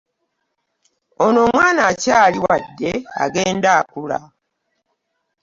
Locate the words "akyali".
1.91-2.37